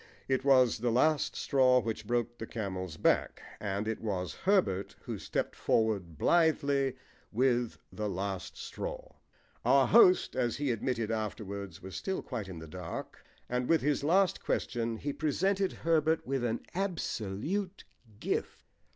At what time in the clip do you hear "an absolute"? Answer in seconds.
16.43-17.83